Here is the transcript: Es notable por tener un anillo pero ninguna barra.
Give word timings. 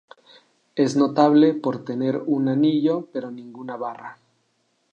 Es 0.73 0.95
notable 0.95 1.53
por 1.53 1.85
tener 1.85 2.23
un 2.25 2.49
anillo 2.49 3.07
pero 3.13 3.29
ninguna 3.29 3.77
barra. 3.77 4.17